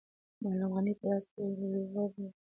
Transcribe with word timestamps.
معلم 0.43 0.69
غني 0.75 0.93
په 0.99 1.05
لاس 1.09 1.25
کې 1.31 1.39
لور 1.39 1.57
نیولی 1.73 2.05
دی. 2.13 2.27